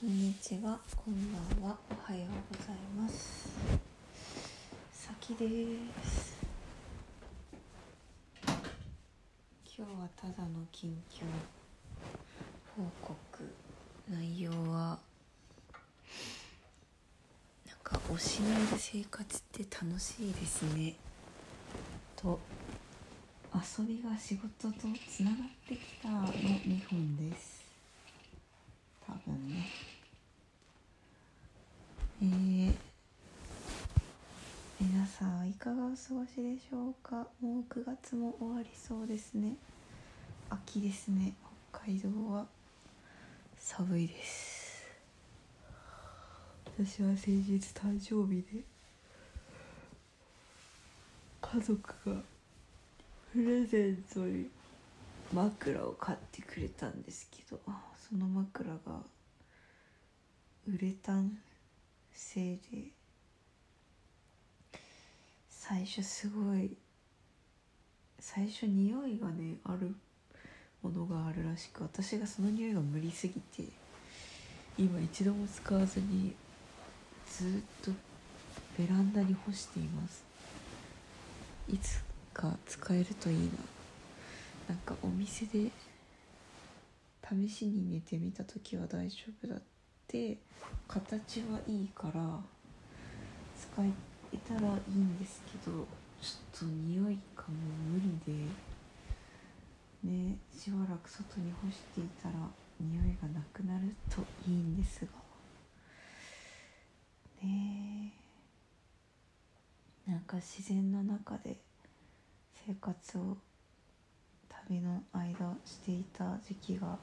[0.00, 3.50] こんにちは、こんばんは、おはようございます。
[4.90, 5.46] さきで
[6.02, 6.38] す。
[8.46, 8.54] 今
[9.76, 11.24] 日はただの近況
[12.74, 13.14] 報告。
[14.10, 14.98] 内容は。
[17.66, 20.94] なんか推しのいる生活って楽しいですね。
[22.16, 22.40] と。
[23.54, 25.38] 遊びが仕事とつながっ
[25.68, 27.60] てきたの2本です。
[29.06, 29.89] 多分ね。
[32.22, 32.74] えー、
[34.78, 37.26] 皆さんいかがお過ごしでしょうか？
[37.40, 39.56] もう9月も終わりそうですね。
[40.50, 41.32] 秋ですね。
[41.70, 42.46] 北海道は。
[43.56, 44.84] 寒いです。
[46.78, 48.64] 私は先日誕生日で。
[51.40, 52.20] 家族が
[53.32, 54.50] プレゼントに
[55.32, 57.58] 枕を買ってくれたんですけど
[57.98, 58.78] その枕が
[60.68, 61.38] ウレタン
[62.14, 62.92] 製で
[65.48, 66.76] 最初すごい
[68.18, 69.94] 最初匂いがねある
[70.82, 73.64] ものがあるらしく私がその匂いが無理すぎて
[74.78, 76.34] 今一度も使わずに
[77.26, 77.48] ずっ
[77.84, 77.92] と
[78.78, 80.24] ベランダに干しています。
[81.68, 83.44] いつか使えるといいな。
[84.70, 85.70] なんかお店で
[87.28, 89.69] 試しに寝てみた時は大丈夫だった。
[90.10, 90.36] て
[90.88, 92.40] 形はいいから
[93.56, 95.86] 使えたらいいんですけど
[96.20, 97.54] ちょっと匂いがも
[97.88, 98.32] う無理で
[100.10, 102.34] ねしばらく外に干していたら
[102.80, 105.12] 匂いがなくなるといいんですが。
[107.42, 108.12] ね
[110.06, 111.56] なんか自然の中で
[112.66, 113.36] 生活を
[114.66, 116.98] 旅の間していた時期が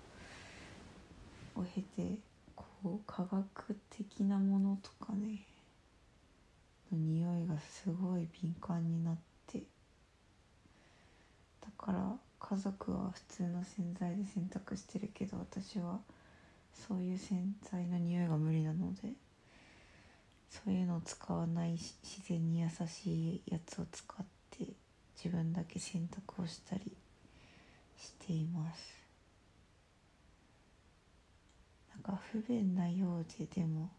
[1.55, 2.19] を経て
[2.58, 5.45] こう科学的なものとかね
[6.91, 9.63] の匂いがすごい敏感になって
[11.62, 16.00] だから家族は普通の洗剤で洗濯してるけど私は
[16.73, 19.13] そういう洗剤の匂いが無理なので
[20.50, 24.66] そういうのを使わない自然に優しいやつを使って
[25.16, 26.95] 自分だけ洗濯をしたり
[27.97, 28.97] しています。
[32.03, 33.90] なんか不便なようででも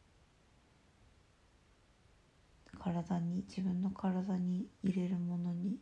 [2.78, 5.78] 体に自分の体に入れるものに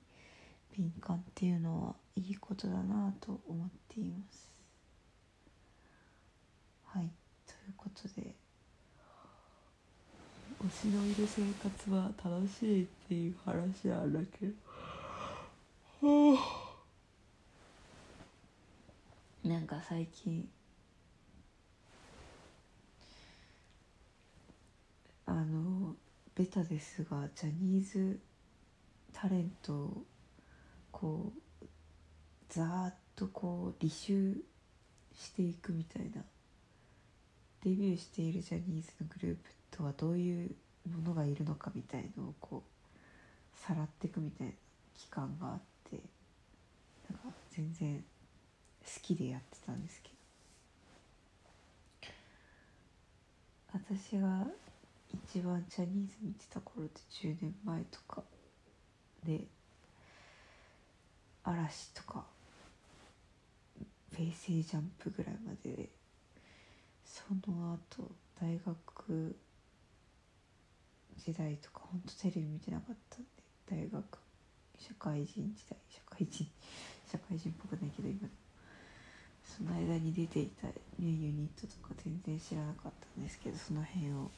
[0.75, 4.51] 敏感っていうのはいいことだなと思っています。
[6.85, 7.11] はい。
[7.47, 8.35] ということで
[10.59, 14.53] 推しのいる生活は楽しいっていう話なんだけど。
[19.45, 20.49] なんか最近
[25.27, 25.95] あの
[26.35, 28.19] ベタですがジャニーズ
[29.13, 30.05] タレントを
[30.93, 31.33] こ
[31.63, 31.67] う
[32.49, 34.37] ざーっとこう履修
[35.15, 36.23] していくみたいな
[37.65, 40.51] デビューしているジャニーズのグループとはどういう
[40.89, 44.53] ものがいるのかみたいのをこうさらっていくみたいな
[44.95, 45.61] 期間があっ
[45.91, 46.01] て
[47.11, 48.05] なんか全然
[48.85, 50.17] 好きでやってたんですけど。
[53.73, 54.47] 私が
[55.15, 58.23] 一番ジャニーズ見てた頃って10年前とか
[59.25, 59.47] で
[61.45, 62.25] 嵐とか
[64.15, 65.89] 平成ジャンプぐらいまでで
[67.05, 69.37] その後大学
[71.17, 74.19] 時代とかほんとテレビ見てなかったんで大学
[74.79, 76.47] 社会人時代社会人
[77.11, 78.29] 社会人っぽくないけど今。
[79.45, 84.31] その間に出ていた、ね、ユニットとか全然知らなかったんですけどその辺を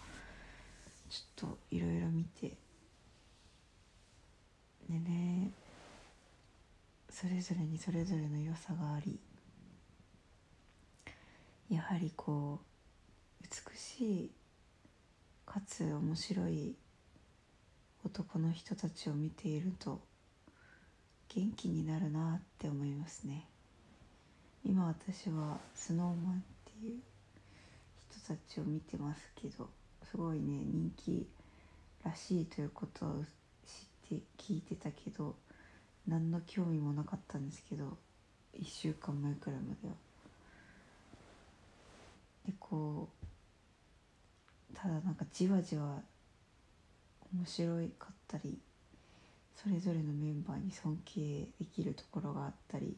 [1.08, 2.56] ちょっといろいろ見て。
[4.88, 5.50] でね
[7.10, 9.18] それぞれにそれぞれの良さがあり
[11.68, 14.30] やはりこう美しい
[15.44, 16.76] かつ面白い
[18.04, 20.00] 男の人たちを見ていると
[21.28, 23.46] 元気になるなって思いますね。
[24.64, 27.00] 今私は SnowMan っていう
[28.10, 29.68] 人たちを見てますけど
[30.10, 31.26] すごいね人気
[32.04, 33.24] らしいということを
[34.08, 35.34] 知って聞いてたけど
[36.06, 37.96] 何の興味もなかったんですけど
[38.58, 39.94] 1週間前くらいまでは。
[42.46, 43.08] でこ
[44.72, 46.00] うただなんかじわじわ
[47.34, 48.58] 面白かったり
[49.54, 52.96] それぞれのメンバーに尊敬できるところがあったり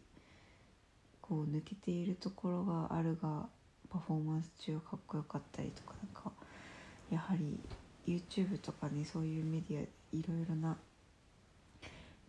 [1.20, 3.46] こう抜けているところがあるが
[3.88, 6.29] パフォーマンス中はかっこよかったりとかなんか
[7.10, 7.58] やはり
[8.06, 9.82] YouTube とかねそういうメディア
[10.16, 10.76] いろいろな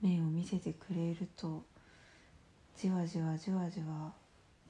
[0.01, 1.63] 面を見せてくれると
[2.75, 4.13] じわじわじわじわ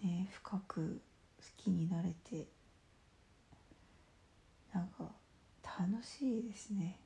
[0.04, 1.02] ね深く
[1.38, 2.46] 好きになれて
[4.74, 5.12] なんか
[5.64, 6.98] 楽しいですね。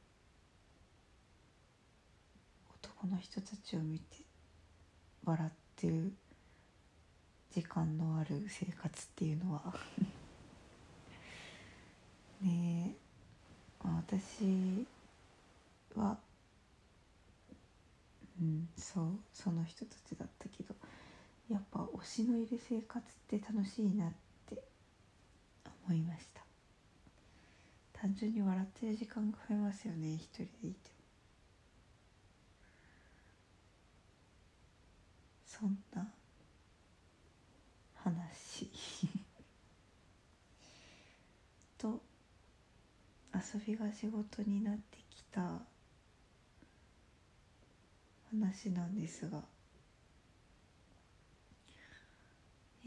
[2.83, 4.17] 男の人たちを見て
[5.23, 6.13] 笑ってる
[7.51, 9.73] 時間のある生活っていうのは。
[12.45, 12.95] ね。
[13.83, 14.85] え、まあ、私
[15.95, 16.17] は
[18.41, 20.75] うんそうその人たちだったけど
[21.49, 24.11] やっぱ推しのいる生活って楽しいなっ
[24.49, 24.61] て
[25.87, 26.41] 思いました。
[27.93, 30.95] 単純に笑ってる時間が増えますよね一人でいても。
[35.45, 36.07] そんな
[37.95, 38.69] 話
[41.77, 42.01] と
[43.35, 45.41] 遊びが仕事になってきた
[48.31, 49.41] 話なんですが。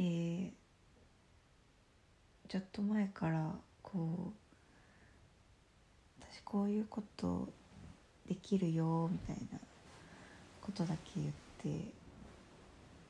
[0.01, 0.51] えー、
[2.49, 3.53] ちょっと前から
[3.83, 7.49] こう私こういうこと
[8.29, 9.59] できるよみたいな
[10.63, 11.93] ことだけ言って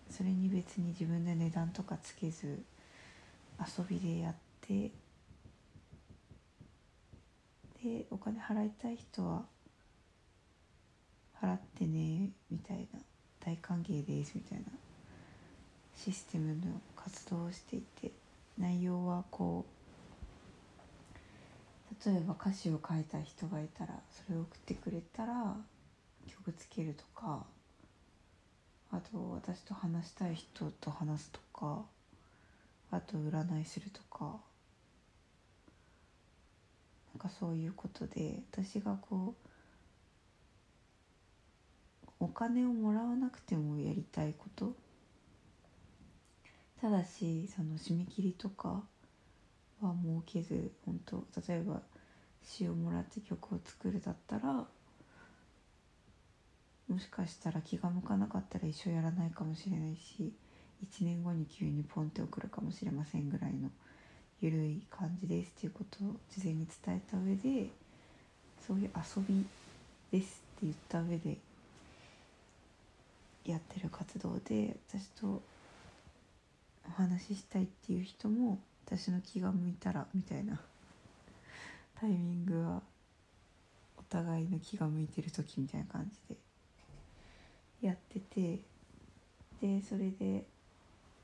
[0.08, 2.62] それに別に自分で値段とかつけず
[3.60, 4.90] 遊びでやって
[7.82, 9.44] でお金払いたい人は
[11.40, 13.00] 払ってねみたいな。
[13.48, 14.64] 大歓迎ですみたいな
[15.96, 18.12] システムの活動をしていて
[18.58, 19.64] 内容はこ
[21.90, 25.56] う例えば歌詞を書いた人がいたらそれを送ってくれたら
[26.26, 27.46] 曲つけるとか
[28.90, 31.82] あと私と話したい人と話すとか
[32.90, 34.36] あと占いするとか
[37.18, 39.48] かそういうことで私がこう
[42.20, 44.74] お金をもらわなくてもやりたいこと。
[46.80, 48.84] ただしその締め切りとか
[49.80, 49.94] は
[50.26, 51.82] 設けず本当例えば
[52.42, 54.66] 詩をもらって曲を作るだったら
[56.88, 60.32] もしかしたら気が向かなかったら一生やらないかもしれないし
[60.84, 63.70] 1年後に急にポンって送るかもしれませんぐらいの
[64.40, 67.70] 緩い感じですっていうことを事前に伝えた上で
[68.66, 69.44] そういう遊び
[70.12, 71.38] ですって言った上で
[73.44, 75.42] やってる活動で私と
[76.86, 80.60] お話ししたいっていう人も私の気が向いたらみたいな
[81.98, 82.82] タイミングは
[83.96, 88.60] お互いの気が向いてる時みたいな感じでやってて
[89.60, 90.46] でそれで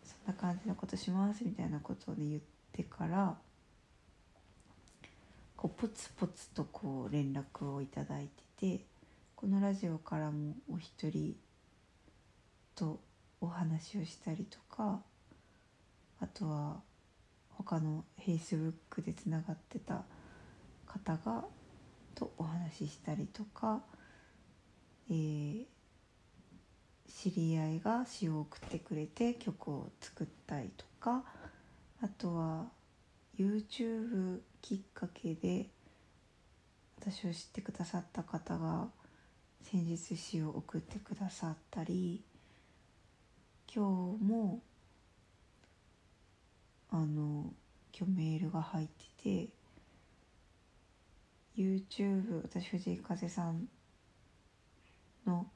[0.02, 3.36] そんな感じのことしますみたいなことをね言っててから
[5.56, 8.28] こうポツポツとこう連絡をいただい
[8.58, 8.84] てて
[9.36, 11.36] このラジオからもお一人
[12.74, 13.00] と
[13.40, 15.00] お話をしたりとか
[16.20, 16.80] あとは
[17.50, 18.74] 他の Facebook
[19.04, 20.02] でつながってた
[20.86, 21.44] 方が
[22.14, 23.80] とお話ししたりとか、
[25.10, 25.64] えー、
[27.08, 31.24] 知り合いが詩を送ってくれて曲を作ったりとか
[32.04, 32.66] あとは
[33.38, 35.70] YouTube きっかけで
[37.00, 38.88] 私を知ってくださった方が
[39.62, 42.22] 先日詩を送ってくださったり
[43.74, 44.60] 今日も
[46.90, 47.54] あの
[47.98, 48.86] 今日メールが入っ
[49.22, 49.48] てて
[51.56, 53.66] YouTube 私藤井風さん
[55.26, 55.46] の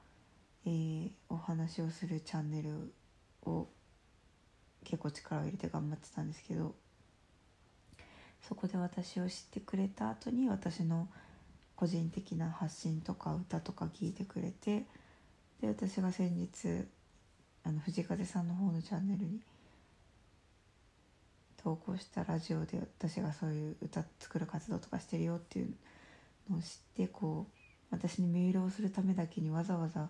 [0.65, 2.95] えー、お話をするチャンネル
[3.45, 3.69] を
[4.85, 6.75] 結構力を入れて頑張ってたんですけど
[8.43, 11.09] そこで私を知ってくれた後に私の
[11.77, 14.85] 個人的な発信とか歌とか聞いてくれて
[15.61, 16.85] で私が先日
[17.65, 19.41] あの藤風さんの方のチャンネルに
[21.63, 25.75] 投稿したラジオで私がそういう歌作る活動とかしてるよっていう
[26.51, 27.53] のを知ってこう
[27.91, 30.09] 私にメールをするためだけにわざわざ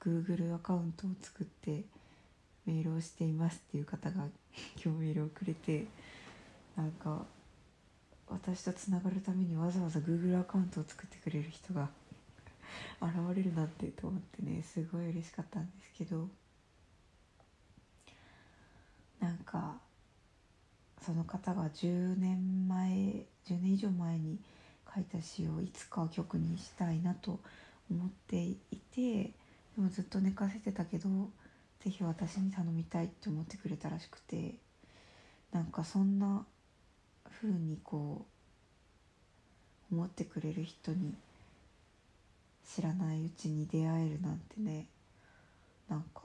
[0.00, 1.84] Google アカウントを作って
[2.66, 4.24] メールをしていますっていう方が
[4.82, 5.86] 今日メールをくれて
[6.76, 7.24] なんか
[8.28, 11.88] 私とつながるためにわざわざ Google アカウントを作ってくれる人が
[13.00, 16.28] 現れるなんてと思ってねすごい嬉しかったんですけど
[19.20, 19.76] なんか
[21.04, 22.88] その方が10年前
[23.46, 24.38] 10年以上前に
[24.94, 27.40] 書いた詩をいつか曲にしたいなと
[27.90, 28.56] 思ってい
[28.94, 29.32] てで
[29.78, 31.08] もずっと寝かせてたけど
[31.82, 34.54] 是非私に頼みたいって思ってくれたらしくて
[35.50, 36.46] なんかそんな
[37.28, 38.24] ふうにこ
[39.90, 41.14] う思ってくれる人に
[42.64, 44.86] 知らないうちに出会えるなんてね
[45.88, 46.22] なんか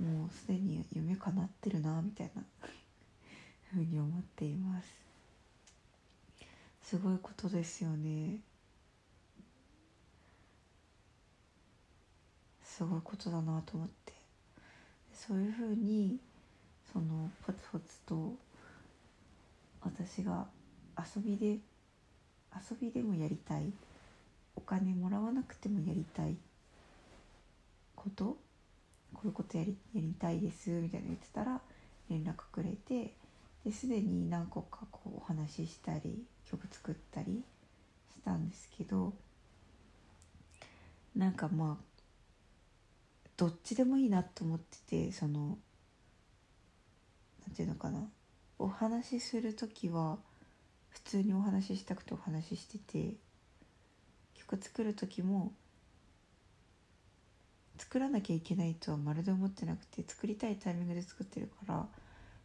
[0.00, 2.42] もうすでに夢叶ってるなみたいな
[3.74, 4.88] ふうに思っています。
[6.82, 8.40] すごいことですよね。
[12.64, 14.19] すごいことだなと思って。
[15.26, 16.18] そういうふうに
[16.92, 18.34] そのポツポツと
[19.82, 20.46] 私が
[20.98, 21.58] 遊びで
[22.54, 23.72] 遊びでもやりたい。
[24.56, 26.36] お金もらわなくてもやりたい。
[27.94, 28.36] こと？
[29.14, 30.70] こういうことやりやりたいです。
[30.70, 31.60] みたいな言ってたら
[32.08, 33.14] 連絡くれて
[33.64, 37.42] ですでに何個かこうお話ししたり曲作ったり
[38.12, 39.12] したんですけど
[41.14, 41.84] なんかまあ
[43.40, 45.56] どっちでもいいなと思っててその
[47.46, 48.06] 何て言うのかな。
[48.58, 50.18] お話しする時は
[50.90, 53.14] 普通にお話ししたくてお話ししてて
[54.34, 55.54] 曲作る時も
[57.78, 61.86] 作らなきゃいけないとはまるで思ってなくて作りたいタイミングで作ってるから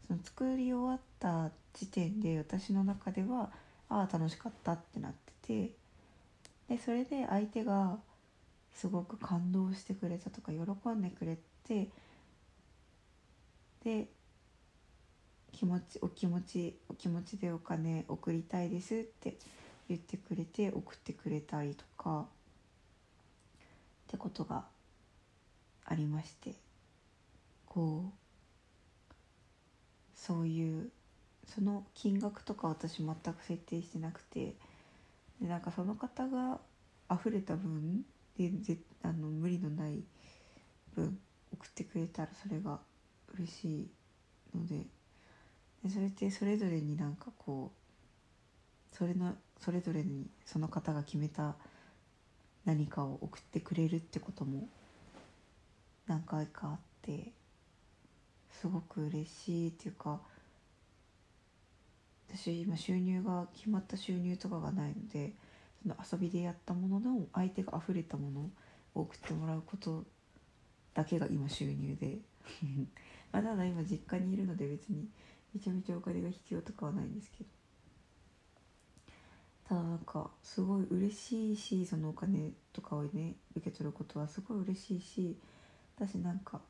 [0.08, 3.52] その作り終わった時点で私の中では
[3.90, 5.12] ああ楽しかったってなっ
[5.42, 5.68] て
[6.70, 7.98] てでそれで相手が
[8.75, 11.89] すごく感動してくれたとか喜んでくれて
[13.84, 14.08] で
[15.53, 19.38] 気持ちお気持ちお気持ちでお金送りたいですって
[19.88, 22.25] 言ってくれて送ってくれたりとか
[24.08, 24.65] ってことが
[25.86, 26.53] ありまして
[27.67, 28.12] こう
[30.15, 30.89] そういう
[31.48, 34.55] その金額とか私全く設定してなくて
[35.39, 36.60] でなんかその方が
[37.10, 38.03] 溢れた分
[38.38, 40.04] でぜあの無理のない
[40.94, 41.18] 分
[41.54, 42.80] 送ってくれたらそれが
[43.34, 43.88] 嬉しい
[44.56, 44.86] ので。
[45.86, 51.56] でそれってそれぞれになんかこうそれのそれぞれにその方が決めた
[52.65, 54.68] 何かを送ってくれるってことも
[56.08, 57.32] 何回かあって
[58.50, 60.20] すごく嬉しいっていうか
[62.34, 65.34] 私今収入が決まった収入とかがないので
[65.86, 68.42] の遊びでやったものの相手が溢れたもの
[68.96, 70.04] を送ってもらうこと
[70.94, 72.20] だけが今収入で。
[73.32, 75.10] まあただ今実家にいるので別に
[75.54, 77.50] めちゃめちゃお金が必要とかはないんですけど。
[79.65, 85.39] ただなんかすごい嬉しいしそのお金とかをね受け取ることはすごい嬉しいし
[85.96, 86.62] 私なんか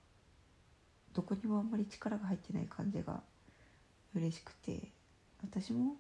[1.13, 3.21] どこにもあんまり力が入ってない感じが
[4.13, 4.95] 嬉しくて。
[5.45, 5.95] 私も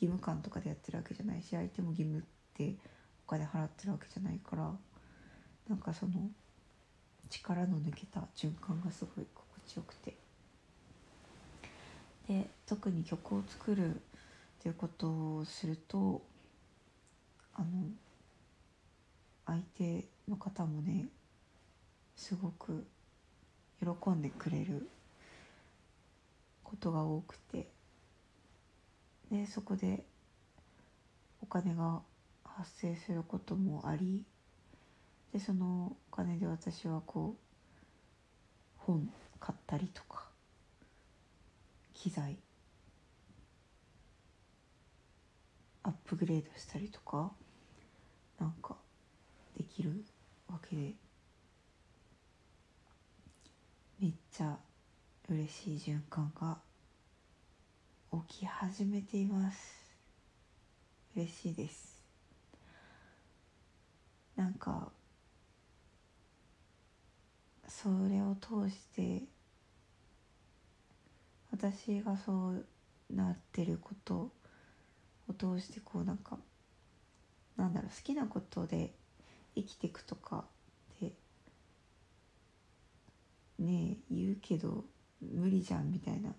[0.00, 2.24] 義務感とかでやってるわけじゃないし相手も義務
[2.64, 2.74] って
[3.26, 4.72] お金払ってるわけじゃないから
[5.68, 6.12] なんかその
[7.30, 10.16] 力の抜けた循環がすごい心地よくて。
[12.26, 13.98] で特に曲を作るっ
[14.60, 16.20] ていうことをすると
[17.54, 17.66] あの
[19.46, 21.06] 相手の方もね
[22.16, 22.84] すごく
[23.80, 24.86] 喜んでくれる
[26.62, 27.68] ことが多くて。
[29.30, 30.04] でそこで
[31.42, 32.00] お金が
[32.58, 34.24] 発生することもあり
[35.32, 37.40] でそのお金で私はこう
[38.78, 40.24] 本買ったりとか
[41.94, 42.36] 機材
[45.84, 47.30] アップグレードしたりとか
[48.40, 48.74] なんか
[49.56, 50.04] できる
[50.48, 50.94] わけで
[54.00, 54.56] めっちゃ
[55.30, 56.58] 嬉しい循環が
[58.28, 59.78] 起き始めています。
[61.14, 61.87] 嬉しいです。
[64.38, 64.92] なんか
[67.66, 69.24] それを通して
[71.50, 72.64] 私がそう
[73.10, 74.30] なってること
[75.28, 76.38] を通してこうなんか
[77.56, 78.94] なんだろう好きなことで
[79.56, 80.44] 生きていくとか
[80.96, 81.12] って
[83.58, 84.84] ねえ言うけど
[85.20, 86.30] 無理じゃんみたいな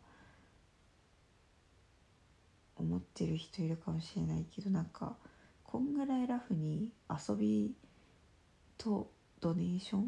[2.77, 5.17] 思ってる人いるかもしれないけどなんか
[5.65, 7.75] こんぐらいラフに遊び
[8.79, 10.07] とドネーション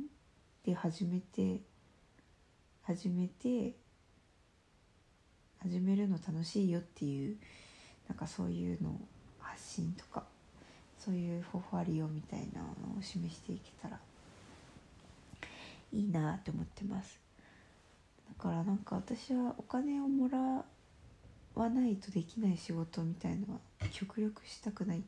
[0.66, 1.60] で始めて
[2.84, 3.76] 始めて
[5.60, 7.38] 始めるの楽しいよっていう
[8.08, 8.98] なんかそういうの
[9.40, 10.24] 発信とか
[10.98, 14.00] そういう方法あるよみたいなのを示していけたら
[15.92, 17.20] いいなって思ってます。
[18.38, 20.64] だからなんか私はお金をもら
[21.56, 23.60] わないとできない仕事みたいのは
[23.92, 25.04] 極力したくない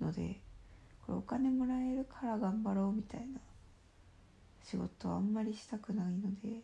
[0.00, 0.38] ので
[1.06, 3.40] これお金もらえるから頑張ろうみたいな
[4.64, 6.62] 仕事はあんまりしたくないので。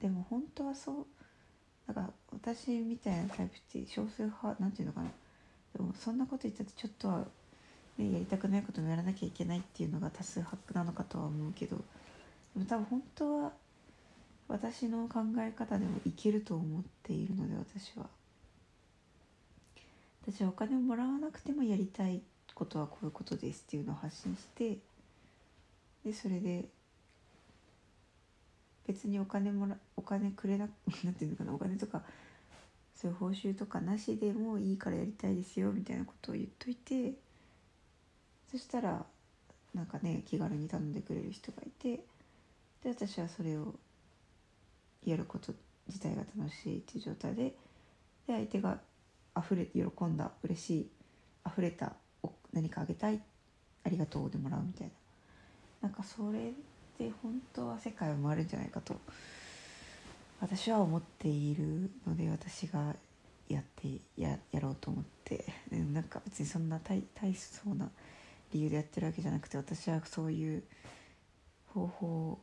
[0.00, 1.06] でも本当はそう
[1.88, 5.10] だか私みたいなタイプって少数派なんていうのかな。
[5.74, 7.18] でもそんなこと言ったってちょっとは、
[7.98, 11.76] ね、やりたくないこともやらなきゃいけないっていうのが多数派なのかとは思うけど。
[12.54, 13.52] でも多分本当は
[14.48, 18.06] 私の考え方でもいけると思っているので私は。
[20.30, 22.20] 私はお金をもらわなくてもやりたい
[22.54, 24.76] ことはこういうことですっていうのを発信して
[26.04, 26.66] でそれで
[28.86, 30.68] 別にお金もらお金くれな
[31.02, 32.02] なんていうのかなお金とか
[32.94, 37.14] そういう報酬とかなしでもいいからやりたいですよみたいなことを言っといて
[38.50, 39.06] そしたら
[39.72, 42.04] なんかね気軽に頼んでくれる人がいて
[42.82, 43.74] で私はそれを
[45.06, 45.54] やること
[45.86, 47.54] 自体が楽しいっていう状態でで
[48.26, 48.78] 相手が
[49.38, 50.90] 溢れ喜んだ嬉しい
[51.46, 51.92] 溢れた
[52.52, 53.20] 何かあげたい
[53.84, 54.86] ありがとうでもらうみたい
[55.82, 55.88] な。
[55.88, 56.52] なんかそれ
[56.98, 58.96] で本当は世界を回るんじゃないかと
[60.40, 62.94] 私は思っているので私が
[63.48, 65.44] やってややろうと思って。
[65.70, 67.90] なんか別にそんな大大層な
[68.52, 70.62] 理由でやってるわけじゃなくて私はそういう
[71.66, 72.38] 方法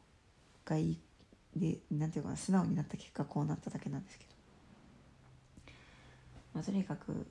[0.63, 0.99] がいい
[1.55, 4.34] でなんていうかな素直になった結果こうなっただけなんですけど、
[6.55, 7.27] まあ、とにかく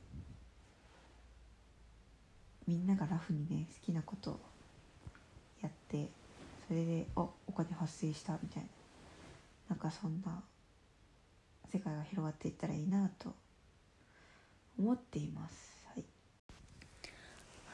[2.68, 4.40] みんながラフにね好きなことを
[5.62, 6.10] やって
[6.68, 8.68] それであお金発生したみたいな。
[9.70, 10.42] なんかそんな
[11.72, 13.34] 世界が広がっていったらいいなと
[14.78, 15.86] 思っています。
[15.94, 16.04] はい、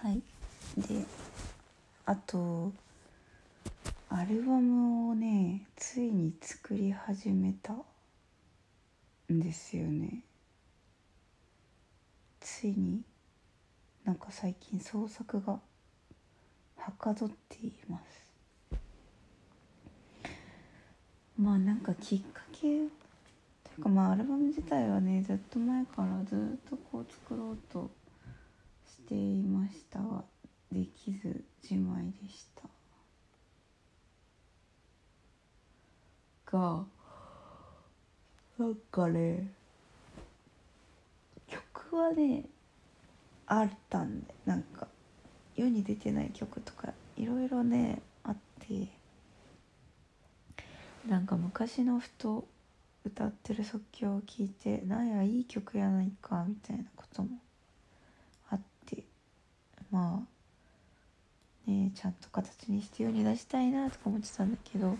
[0.02, 0.22] はい、
[0.76, 1.04] で
[2.06, 2.72] あと
[4.08, 7.74] アルバムをねついに作り始めた
[9.32, 10.24] んですよね。
[12.60, 13.00] ついに
[14.04, 15.58] なんか最近創作が
[16.76, 18.34] はかどっています。
[21.38, 22.86] まあなんかきっかけとい
[23.78, 26.38] うかまあアルバム自体はねずっと前からずっ
[26.68, 27.90] とこう作ろうと
[28.86, 30.00] していました。
[30.00, 30.22] が
[30.70, 32.68] できずじまいでした。
[36.58, 36.84] が
[38.58, 39.50] なんかね
[41.74, 42.44] 曲はね
[43.46, 44.86] あったんでなんか
[45.56, 48.88] 世に出てない曲とかいろいろねあって。
[51.08, 52.44] なんか昔のふと
[53.04, 57.30] 歌ってる即興を聞いてなんやいい曲やないかみたいなことも
[58.50, 59.04] あって。
[59.90, 60.22] ま
[61.66, 64.98] あねちゃんと形にして世に出したいなとか思ってたんだけど本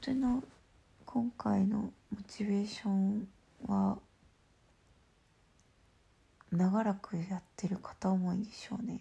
[0.00, 0.42] 当の
[1.06, 1.90] 今回のモ
[2.28, 3.28] チベーション
[3.66, 3.96] は
[6.56, 9.00] 長らくやってる片思いでしょうね。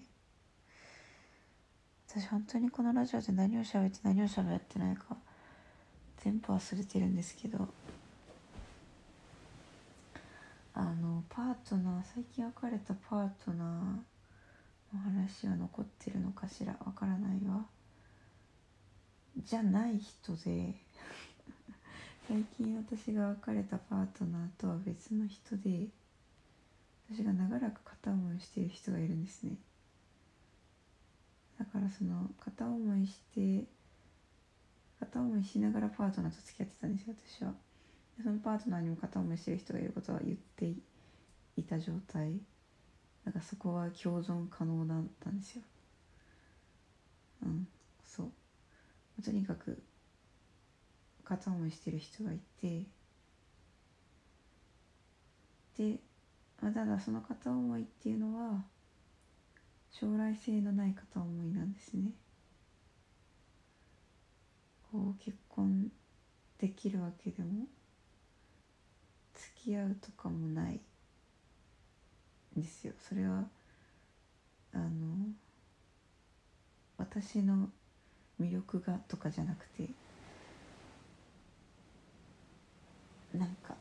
[2.07, 5.17] 私本当にこのラジオで何を喋って何を喋ってないか
[6.23, 7.67] 全部忘れてるんですけど。
[10.75, 17.65] あのパートナー最近別れたパートナーの話は残ってるのかしらわからないわ。
[19.37, 20.75] じゃない人で。
[22.27, 25.89] 最近私が別れたパートナーとは別の人で。
[27.13, 29.57] 私が長らく片思いしている人がいるんですね。
[31.59, 33.65] だからその片思いして
[34.99, 37.53] 片思いしながらパートナーと付き合ってたんですよ私は。
[38.23, 40.73] そのパートナーにも片思いしてる人がいることは言って
[41.55, 42.33] いた状態。
[43.25, 45.61] だからそこは共存可能だったんですよ。
[47.43, 47.67] うん
[48.03, 49.21] そう。
[49.21, 49.83] とにかく
[51.23, 52.87] 片思いしてる人がいて。
[55.77, 55.99] で、
[56.63, 58.63] まあ、ただその片思いっていうのは
[59.91, 62.11] 将来性のない片思いなんですね。
[64.89, 65.91] こう結婚
[66.57, 67.65] できるわけでも
[69.33, 70.79] 付き合うとかもない
[72.57, 72.93] んですよ。
[72.97, 73.43] それは
[74.71, 74.87] あの
[76.97, 77.67] 私の
[78.39, 79.89] 魅力がとかじゃなくて
[83.33, 83.75] なんか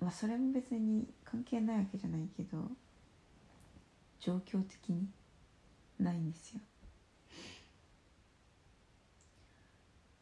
[0.00, 2.58] まあそれも別に関係ないわけじゃないけど
[4.20, 5.08] 状況的に
[5.98, 6.60] ないんですよ。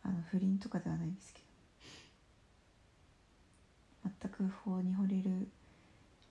[0.02, 1.46] あの不倫とかではないんですけど。
[4.20, 5.48] 全く法に惚れる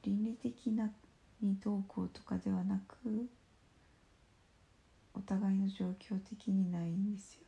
[0.04, 0.92] 倫理的な
[1.42, 3.30] にどうこうとかではなく
[5.14, 7.42] お互いの状況的にないんですよ。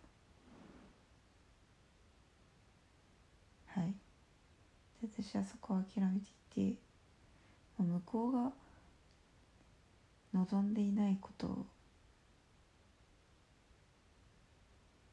[3.68, 3.94] はい。
[5.02, 6.93] で私はそこを諦めていて
[7.82, 8.52] 向こうが
[10.34, 11.66] 望んでいないことを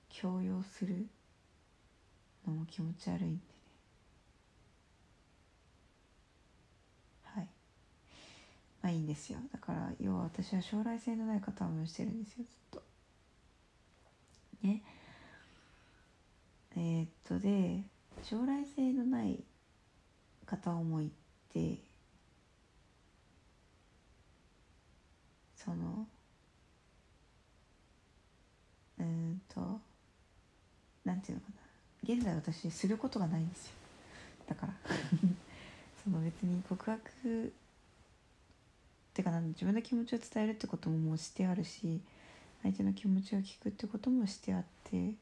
[0.09, 1.07] 強要する
[2.46, 3.51] のも気持ち悪いんでね。
[7.25, 7.49] はい。
[8.83, 9.38] まあいいんですよ。
[9.53, 12.83] だから要は私は将来性のない方をしてるんですよずっと。
[14.62, 14.83] ね。
[16.77, 17.83] えー、っとで
[18.23, 19.42] 将来性のない
[20.46, 21.11] 片思いっ
[21.53, 21.79] て
[25.64, 26.07] その
[28.99, 29.81] うんと
[31.05, 31.46] なんていうのか
[32.07, 32.14] な。
[32.14, 33.73] 現在私することがないんですよ。
[34.49, 34.75] だから。
[36.03, 37.51] その別に告白っ
[39.12, 39.40] てかな。
[39.40, 42.01] 自分の気持ちを伝えるってことももうしてあるし
[42.62, 45.14] 相手の気持ちを聞くってこともしてあって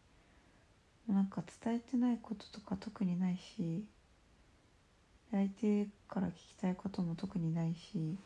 [1.08, 3.84] なんか伝えてないこととか特にないし
[5.30, 8.16] 相手から聞きたいことも特にないし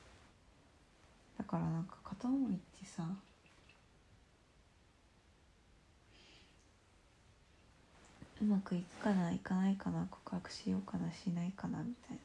[1.39, 3.05] だからなんか片思いってさ
[8.41, 12.23] うまくいくかないかないかな告白しようかなしないかなみたいな。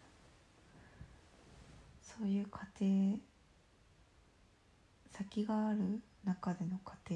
[2.01, 3.19] そういう過程
[5.11, 7.15] 先がある中での過程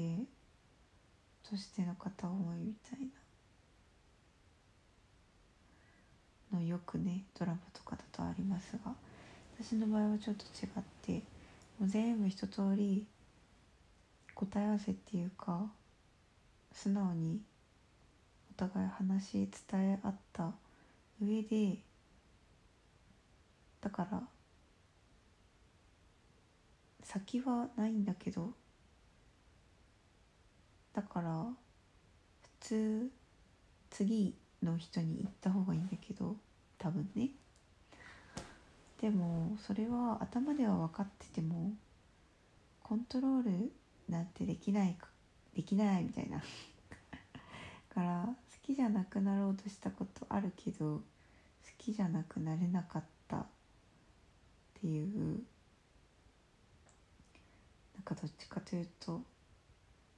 [1.50, 3.06] としての片思いみたいな。
[6.58, 8.92] のよくねドラマとかだとありますが
[9.58, 11.31] 私の場合はちょっと違って。
[11.82, 13.08] もう全部一通り
[14.36, 15.68] 答え合わせっていうか
[16.70, 17.40] 素直に
[18.52, 20.52] お互い話伝え合った
[21.20, 21.78] 上で
[23.80, 24.22] だから
[27.02, 28.50] 先はないんだけど
[30.94, 31.46] だから
[32.42, 33.10] 普通
[33.90, 36.36] 次の人に行った方がいいんだけど
[36.78, 37.30] 多分ね。
[39.02, 41.72] でもそれは頭では分かってても
[42.84, 43.72] コントロール
[44.08, 44.96] なんてできない
[45.56, 46.40] できないみたいな。
[47.92, 51.02] から好きじゃなくなろうとしたことあるけど好
[51.78, 53.46] きじゃなくなれなかったっ
[54.74, 55.42] ていう
[57.94, 59.20] なんかどっちかというと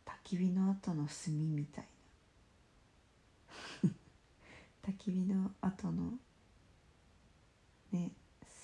[0.05, 1.89] 焚き火の後の炭みたい
[3.83, 3.91] な。
[4.93, 6.19] 焚き火の後の
[7.91, 8.13] ね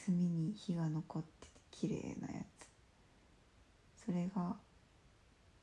[0.07, 4.05] 炭に火が残ってて綺麗なやつ。
[4.05, 4.57] それが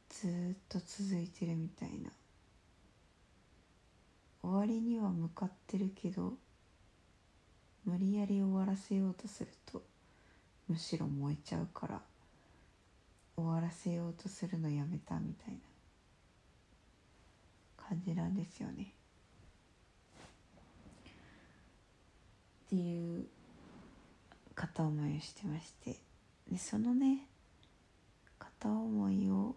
[0.10, 0.32] ずっ
[0.70, 2.10] と続いてるみたいな。
[4.42, 6.34] 終わりには向かってるけど
[7.84, 9.84] 無理やり終わらせようとすると
[10.70, 12.02] むしろ燃えちゃうから
[13.36, 15.60] 終わらせようとするのやめたみたいな。
[17.90, 18.94] 感じなんですよね。
[22.66, 23.26] っていう
[24.58, 25.96] 片思いをしてまして。
[26.52, 27.28] でそのね
[28.40, 29.56] 片思いを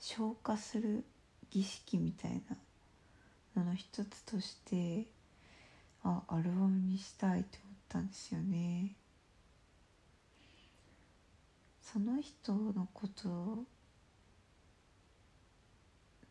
[0.00, 1.04] 消化する
[1.50, 2.42] 儀式みたい
[3.54, 5.06] なのの一つとして
[6.02, 8.96] あアルバムにしたいと思ったんですよね。
[11.80, 13.64] その人のこと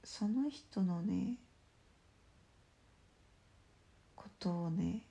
[0.03, 1.37] その人のね
[4.15, 5.03] ことをね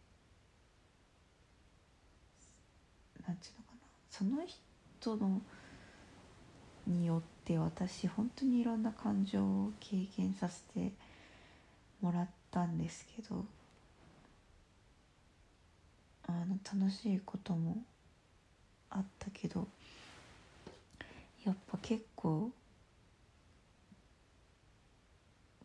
[3.26, 3.78] なんていうのかな。
[4.10, 5.42] その人の
[6.86, 10.92] によって私本当にいろんな感情を経験させて
[12.00, 13.44] もらったんですけど
[16.26, 17.78] あの楽しいことも
[18.90, 19.66] あったけど
[21.44, 22.50] やっぱ結構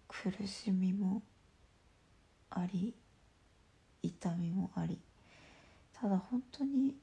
[0.08, 1.22] 苦しみも
[2.50, 2.94] あり
[4.02, 4.98] 痛みもあり
[5.94, 6.96] ただ本当に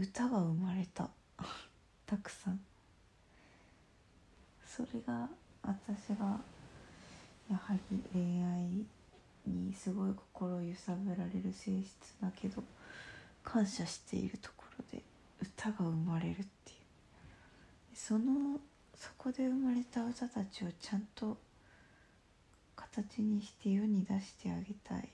[0.00, 1.10] 歌が生まれた。
[2.06, 2.60] たくさん。
[4.64, 5.28] それが
[5.60, 6.40] 私が
[7.50, 8.86] やはり恋愛
[9.44, 12.62] にすごい心揺さぶられる性質だけど
[13.42, 15.02] 感謝しているところで
[15.40, 17.96] 歌が生まれるっていう。
[17.96, 18.60] その
[18.94, 21.36] そこで生まれた歌たちをちゃんと
[22.76, 25.12] 形にして世に出してあげたい。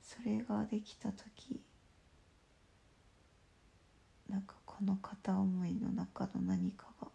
[0.00, 1.60] それができた時
[4.30, 7.08] なんかこの片思いの中の何かが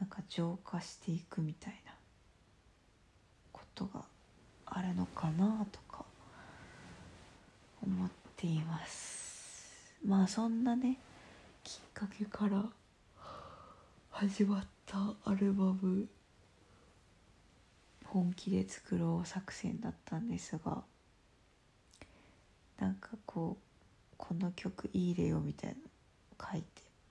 [0.00, 1.92] なんか浄化していくみたいな
[3.52, 4.06] ことが
[4.64, 6.06] あるのかなとか
[7.82, 9.94] 思っています。
[10.02, 10.96] まあそんなね
[11.62, 12.64] きっかけから
[14.08, 16.08] 始まったアルバム
[18.06, 20.84] 本気で作ろう作戦だったんですが
[22.78, 23.69] なんかこう
[24.20, 25.76] この曲いいれよみたいな
[26.52, 26.66] 書いて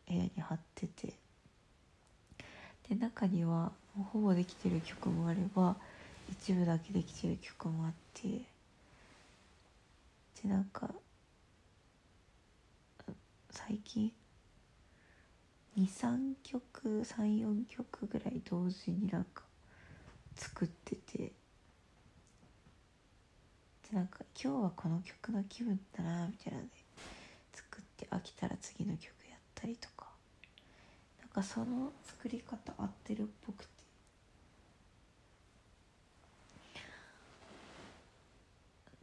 [0.07, 1.15] 部屋に貼ってて。
[2.87, 3.71] で中には
[4.11, 5.75] ほぼできてる曲もあれば
[6.31, 8.27] 一部だけできてる曲もあって。
[10.43, 10.89] でなんか
[13.49, 14.11] 最近
[15.77, 19.43] 23曲34曲ぐらい同時になんか
[20.35, 21.17] 作ってて。
[21.17, 21.33] で
[23.93, 26.69] なんか今日はこの曲の気分だなみたいなので。
[26.69, 26.78] 作
[28.05, 30.07] って飽きたら次の曲やったりとか。
[31.19, 33.69] なんかその作り方合ってるっぽくて。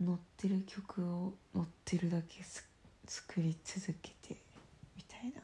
[0.02, 2.42] 乗ってる曲を乗ってるだけ
[3.06, 4.36] 作り続けて
[4.96, 5.42] みたいな。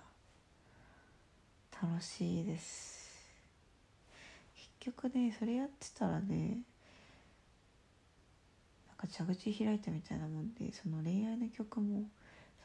[1.88, 3.02] 楽しいです。
[4.80, 6.58] 結局ねそれやってたらね
[8.88, 12.04] なんか蛇口開いたみたいなもんでその恋愛の曲も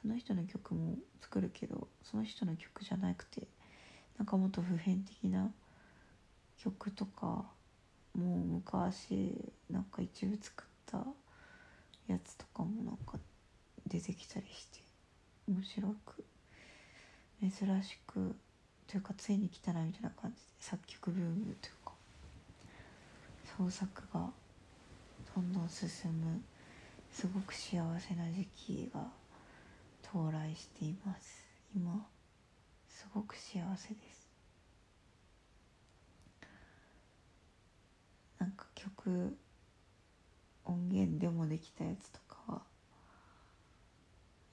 [0.08, 3.46] その人の曲も作るけどその人の曲じゃなくて
[4.17, 5.52] なんかもっと普遍的な
[6.63, 7.43] 曲とかも
[8.15, 9.36] う昔
[9.70, 11.04] なんか一部作った
[12.08, 13.20] やつとかもなんか
[13.86, 14.80] 出てきたりして
[15.50, 16.24] 面白く
[17.41, 17.52] 珍
[17.84, 18.34] しく
[18.88, 21.91] というかついに来たなみたいな感じで作曲ブームというか
[23.58, 24.30] 創作が
[25.36, 25.89] どんどん進
[26.22, 26.41] む
[27.12, 29.02] すごく幸せな時期が
[30.13, 31.46] 到来しています。
[31.76, 32.08] 今
[32.88, 34.28] すごく幸せです。
[38.39, 39.38] なんか曲
[40.63, 42.62] 音源でもできたやつとかは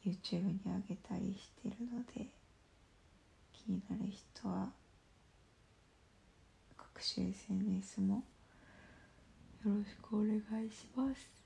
[0.05, 2.27] YouTube に上げたりしてるので
[3.53, 4.71] 気になる人は
[6.77, 8.25] 各種 SNS も
[9.65, 10.37] よろしくお願
[10.67, 11.44] いします。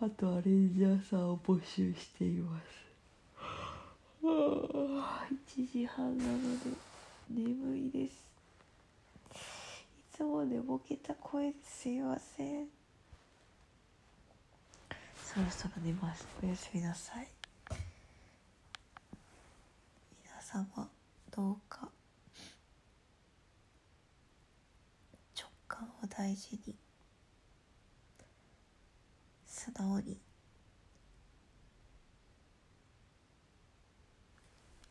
[0.00, 2.64] あとはレンジャーさんを募集しています。
[4.22, 6.70] 1時半なので
[7.30, 8.24] 眠いです。
[9.32, 12.66] いつも寝ぼけた声ですいません。
[15.22, 16.26] そろそろ寝ます。
[16.42, 17.28] おやすみなさい。
[20.24, 20.88] 皆様
[21.34, 21.88] どうか
[25.36, 26.83] 直感を大事に。
[29.64, 30.18] 素直に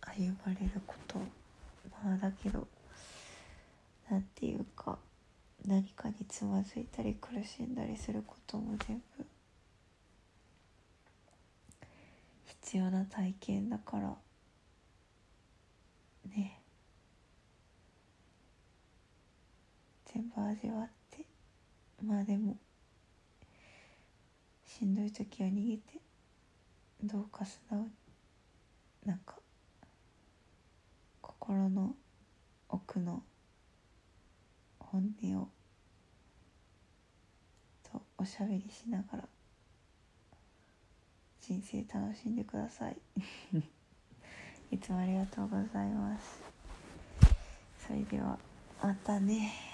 [0.02, 1.20] 歩まれること
[2.04, 2.68] まあだけど
[4.10, 4.98] なんていうか
[5.68, 9.26] 何かにつまずいたり苦しんだりすることも全部
[12.46, 14.16] 必要な体験だから
[16.36, 16.60] ね。
[20.12, 21.26] 全部味わって
[22.04, 22.58] まあでも
[24.84, 25.82] しんどい時は逃げて
[27.02, 27.88] どうか素直に
[29.06, 29.36] なんか
[31.22, 31.96] 心の
[32.68, 33.24] 奥の
[34.80, 35.48] 本音を
[37.90, 39.24] とおしゃべりしながら
[41.40, 42.98] 人生楽しんでください。
[44.70, 46.42] いつもありがとうございます。
[47.88, 48.38] それでは
[48.82, 49.73] またね。